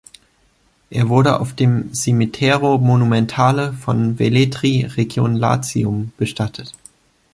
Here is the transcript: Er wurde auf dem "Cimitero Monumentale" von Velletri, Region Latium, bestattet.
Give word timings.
Er 0.89 1.09
wurde 1.09 1.39
auf 1.39 1.53
dem 1.53 1.93
"Cimitero 1.93 2.79
Monumentale" 2.79 3.71
von 3.73 4.17
Velletri, 4.17 4.85
Region 4.85 5.35
Latium, 5.35 6.11
bestattet. 6.17 6.73